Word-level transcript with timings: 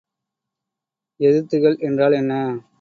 எதிர்த்துகள் 1.19 1.77
என்றால் 1.79 2.11
என்ன? 2.13 2.33